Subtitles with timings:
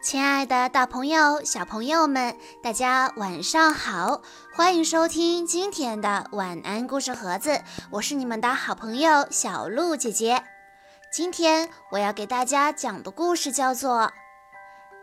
[0.00, 4.22] 亲爱的，大朋友、小朋友们，大家晚上好！
[4.54, 10.44] 欢迎收听今天的晚安故事盒子，我是你们的好朋友小鹿姐姐。
[11.12, 14.12] 今天我要给大家讲的故事叫做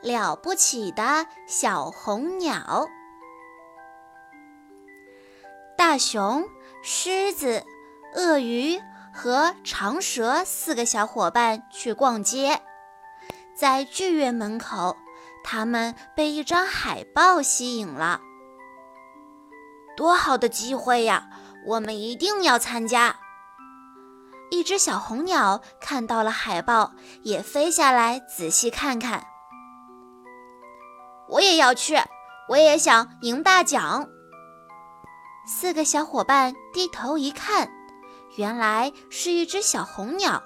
[0.07, 2.55] 《了不起的小红鸟》。
[5.77, 6.47] 大熊、
[6.81, 7.65] 狮子、
[8.15, 8.81] 鳄鱼
[9.13, 12.61] 和长蛇四个小伙伴去逛街。
[13.55, 14.97] 在剧院门口，
[15.43, 18.19] 他们被一张海报吸引了。
[19.95, 21.29] 多好的机会呀！
[21.65, 23.15] 我们一定要参加。
[24.51, 26.91] 一只小红鸟看到了海报，
[27.23, 29.25] 也飞下来仔细看看。
[31.29, 31.97] 我也要去，
[32.49, 34.07] 我也想赢大奖。
[35.47, 37.71] 四个小伙伴低头一看，
[38.37, 40.43] 原来是一只小红鸟。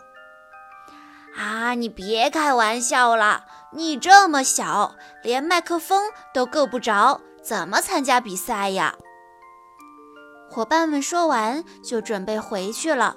[1.35, 1.73] 啊！
[1.75, 8.95] 你别开玩笑了，你这么小，连麦克风都够不着，怎么参加比赛呀？
[10.49, 13.15] 伙伴们说完就准备回去了。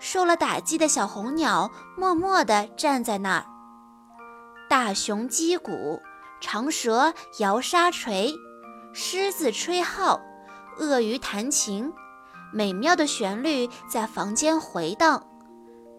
[0.00, 3.46] 受了打击的小红鸟默默地站在那儿。
[4.68, 6.02] 大熊击鼓，
[6.40, 8.34] 长蛇摇沙锤，
[8.92, 10.20] 狮子吹号，
[10.78, 11.90] 鳄鱼弹琴，
[12.52, 15.24] 美妙的旋律在房间回荡。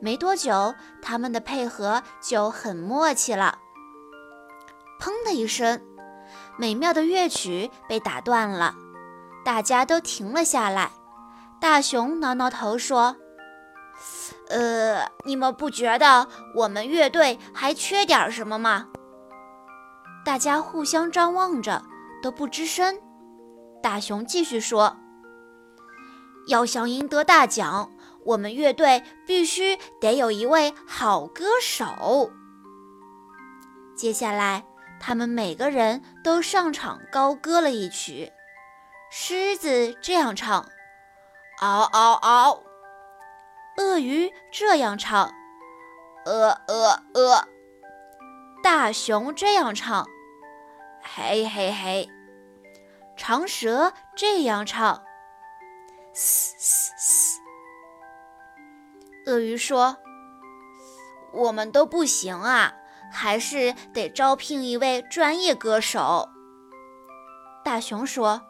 [0.05, 3.57] 没多久，他们的配合就很默契了。
[4.99, 5.81] 砰的一声，
[6.57, 8.75] 美妙的乐曲被打断了，
[9.43, 10.91] 大家都停了下来。
[11.59, 13.15] 大熊挠挠头说
[14.49, 18.89] ：“呃，你们不觉得我们乐队还缺点什么吗？”
[20.23, 21.81] 大家互相张望着，
[22.21, 22.99] 都不吱声。
[23.81, 24.97] 大熊继续说
[26.45, 27.89] ：“要想赢得大奖。”
[28.25, 32.31] 我们乐队必须得有一位好歌手。
[33.95, 34.65] 接下来，
[34.99, 38.31] 他们每个人都上场高歌了一曲。
[39.11, 40.67] 狮子这样唱
[41.61, 42.63] ：“嗷嗷嗷。”
[43.77, 45.31] 鳄鱼这样唱
[46.25, 47.47] ：“呃呃呃。”
[48.63, 50.07] 大熊这样唱
[51.01, 52.09] ：“嘿嘿嘿。”
[53.15, 55.03] 长蛇这样唱
[56.13, 57.39] ：“嘶嘶嘶。”
[59.27, 59.97] 鳄鱼说
[61.33, 62.73] ：“我们都不行啊，
[63.11, 66.29] 还是得招聘一位专业歌手。”
[67.65, 68.41] 大熊说：“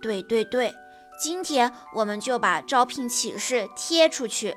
[0.00, 0.72] 对对对，
[1.20, 4.56] 今天我们就把招聘启事贴出去。”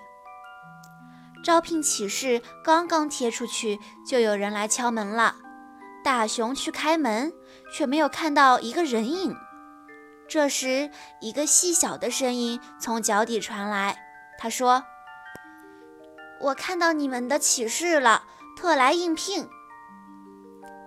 [1.43, 5.35] 招聘启事刚刚贴出去，就有人来敲门了。
[6.03, 7.33] 大熊去开门，
[7.73, 9.35] 却没有看到一个人影。
[10.29, 13.97] 这时，一个细小的声音从脚底传来，
[14.37, 14.83] 他说。
[16.41, 18.23] 我看到你们的启示了，
[18.57, 19.47] 特来应聘。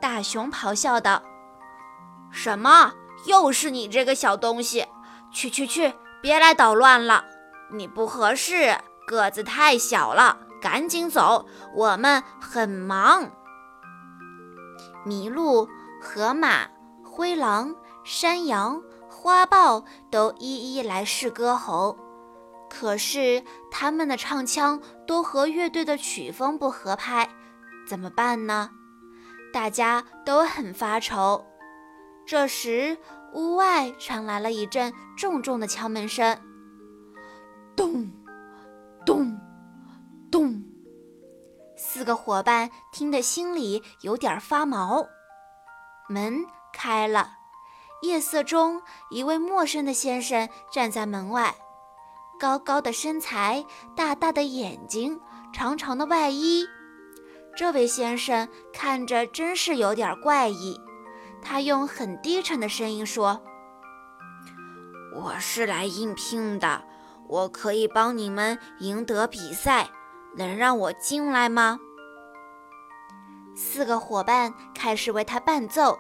[0.01, 1.23] 大熊咆哮道
[2.31, 2.93] ：“什么？
[3.27, 4.87] 又是你这个小东西！
[5.33, 7.25] 去去去，别来捣乱了！
[7.73, 8.77] 你不合适，
[9.07, 13.31] 个子太小了，赶紧走，我们很忙。”
[15.07, 15.69] 麋鹿、
[16.03, 16.67] 河马、
[17.05, 21.97] 灰狼、山羊、花豹都一一来试歌喉。
[22.77, 27.31] 可是他们的唱腔都和乐队的曲风不合拍，
[27.87, 28.69] 怎么办呢？
[29.53, 31.47] 大家都很发愁。
[32.27, 32.99] 这时，
[33.33, 36.37] 屋外传来了一阵重重的敲门声，
[37.77, 38.11] 咚，
[39.07, 39.39] 咚，
[40.33, 40.65] 咚。
[41.77, 45.07] 四个伙伴听得心里有点发毛。
[46.09, 47.35] 门开了，
[48.03, 51.55] 夜色中，一位陌生的先生站在门外。
[52.39, 53.65] 高高的身材，
[53.97, 55.21] 大大的眼睛，
[55.53, 56.67] 长长的外衣。
[57.57, 60.81] 这位先生看着真是有点怪异。
[61.41, 63.41] 他用很低沉的声音说
[65.15, 66.83] ：“我是来应聘的，
[67.29, 69.91] 我可以帮你们赢得比赛，
[70.37, 71.79] 能让我进来吗？”
[73.55, 75.99] 四个伙伴开始为他伴奏，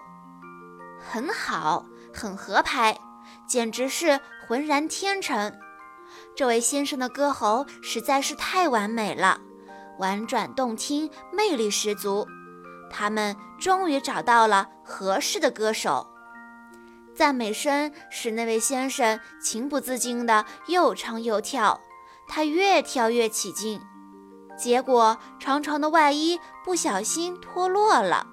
[0.98, 2.98] 很好，很合拍，
[3.46, 4.18] 简直是
[4.48, 5.52] 浑然天成。
[6.34, 9.40] 这位先生的歌喉实在是太完美了，
[9.98, 12.26] 婉转动听，魅力十足。
[12.90, 16.06] 他们终于找到了合适的歌手。
[17.14, 21.80] 赞美声使那位先生情不自禁地又唱又跳，
[22.26, 23.80] 他越跳越起劲，
[24.58, 28.26] 结果长长的外衣不小心脱落了。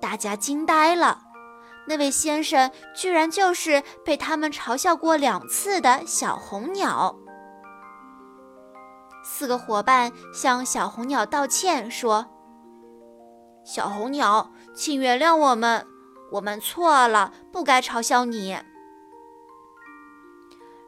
[0.00, 1.25] 大家惊呆了。
[1.88, 7.16] 那位先生居然就是被他们嘲笑过两次的小红鸟。
[9.24, 12.26] 四个伙伴向小红鸟道歉说
[13.64, 15.86] ：“小红鸟，请原谅我们，
[16.32, 18.58] 我们错了，不该嘲笑你。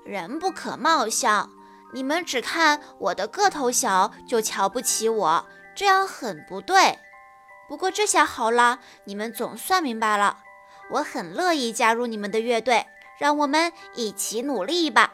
[0.04, 1.50] 人不可貌相，
[1.92, 5.46] 你们只看我的个头小就瞧不起我，
[5.76, 6.98] 这样很不对。
[7.68, 10.38] 不过这下好了，你们总算明白了，
[10.90, 12.86] 我很乐意加入你们的乐队，
[13.18, 15.12] 让我们一起努力吧。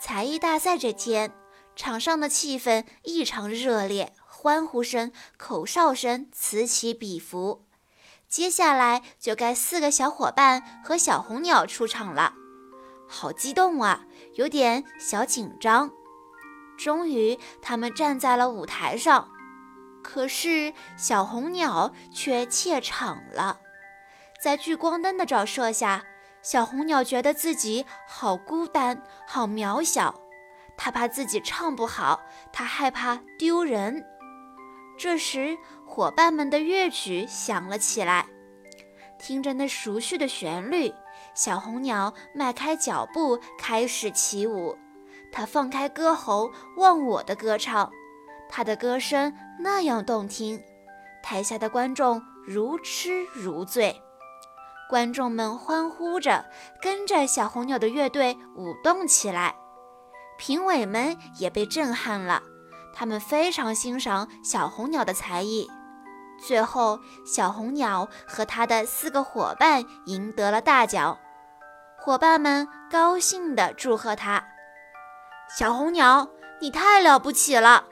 [0.00, 1.32] 才艺大赛这天，
[1.74, 7.64] 场上的气氛异常热烈，欢呼声、口哨声此起彼伏。
[8.28, 12.34] 接下来就该四个小伙伴和小红鸟出场了，
[13.08, 15.90] 好激动啊，有点小紧张。
[16.76, 19.30] 终于，他们站在了舞台上，
[20.02, 23.60] 可是小红鸟却怯场了。
[24.44, 26.04] 在聚光灯的照射下。
[26.42, 30.14] 小红鸟觉得自己好孤单，好渺小。
[30.76, 32.20] 它怕自己唱不好，
[32.52, 34.04] 它害怕丢人。
[34.98, 35.56] 这时，
[35.86, 38.26] 伙伴们的乐曲响了起来。
[39.18, 40.92] 听着那熟悉的旋律，
[41.34, 44.76] 小红鸟迈开脚步开始起舞。
[45.32, 47.90] 它放开歌喉，忘我的歌唱。
[48.50, 50.62] 它的歌声那样动听，
[51.22, 53.98] 台下的观众如痴如醉。
[54.88, 56.44] 观众们欢呼着，
[56.80, 59.56] 跟着小红鸟的乐队舞动起来。
[60.38, 62.42] 评委们也被震撼了，
[62.92, 65.70] 他们非常欣赏小红鸟的才艺。
[66.38, 71.18] 最后，小红鸟和他的四个伙伴赢得了大奖。
[71.96, 74.44] 伙伴们高兴地祝贺他
[75.56, 76.28] ：“小红鸟，
[76.60, 77.84] 你太了不起了！”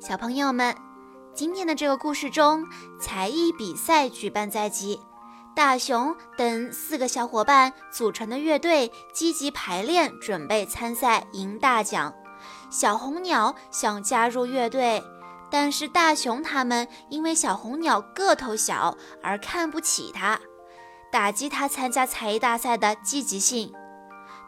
[0.00, 0.89] 小朋友们。
[1.40, 2.66] 今天的这个故事中，
[3.00, 5.00] 才艺比赛举办在即，
[5.56, 12.12] 大熊等四个小伙伴组成的乐队积极排练，准备参赛赢大奖。
[12.68, 15.02] 小红鸟想加入乐队，
[15.50, 20.38] 但是大熊他们因为小红鸟个头小而看不起他，
[21.10, 23.72] 打击他参加才艺大赛的积极性。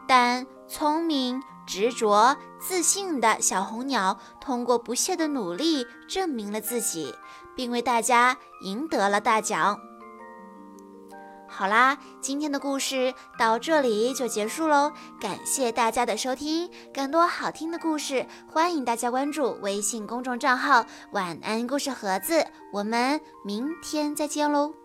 [0.07, 1.41] 但聪明。
[1.65, 7.13] 执着、自信的小红鸟通过不懈的努力证明了自己，
[7.55, 9.79] 并为大家赢得了大奖。
[11.47, 16.67] 好啦，今天的故事到这里就结束喽，感谢大家的收听。
[16.91, 20.83] 更多好听的故事，欢迎大家关注微信公众账号
[21.13, 22.43] “晚安故事盒子”。
[22.73, 24.82] 我们明天再见喽！